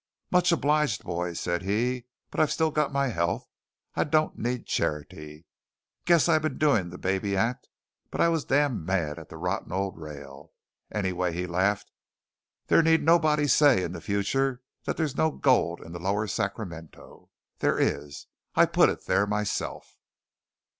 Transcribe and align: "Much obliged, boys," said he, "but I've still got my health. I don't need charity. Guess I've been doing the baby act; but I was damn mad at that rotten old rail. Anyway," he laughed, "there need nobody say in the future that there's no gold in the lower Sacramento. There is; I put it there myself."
"Much 0.31 0.51
obliged, 0.51 1.03
boys," 1.03 1.39
said 1.39 1.61
he, 1.61 2.07
"but 2.31 2.39
I've 2.39 2.51
still 2.51 2.71
got 2.71 2.91
my 2.91 3.09
health. 3.09 3.47
I 3.93 4.03
don't 4.03 4.35
need 4.35 4.65
charity. 4.65 5.45
Guess 6.05 6.27
I've 6.27 6.41
been 6.41 6.57
doing 6.57 6.89
the 6.89 6.97
baby 6.97 7.37
act; 7.37 7.69
but 8.09 8.19
I 8.19 8.27
was 8.27 8.45
damn 8.45 8.83
mad 8.83 9.19
at 9.19 9.29
that 9.29 9.37
rotten 9.37 9.71
old 9.71 9.99
rail. 9.99 10.53
Anyway," 10.91 11.33
he 11.33 11.45
laughed, 11.45 11.91
"there 12.65 12.81
need 12.81 13.03
nobody 13.03 13.45
say 13.45 13.83
in 13.83 13.91
the 13.91 14.01
future 14.01 14.63
that 14.85 14.97
there's 14.97 15.15
no 15.17 15.29
gold 15.29 15.81
in 15.81 15.91
the 15.91 15.99
lower 15.99 16.25
Sacramento. 16.25 17.29
There 17.59 17.77
is; 17.77 18.25
I 18.55 18.65
put 18.65 18.89
it 18.89 19.05
there 19.05 19.27
myself." 19.27 19.99